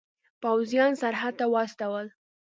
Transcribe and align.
پوځیان 0.43 0.91
سرحد 1.01 1.33
ته 1.39 1.45
واستول. 1.53 2.07